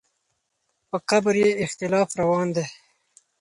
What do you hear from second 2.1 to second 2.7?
روان دی.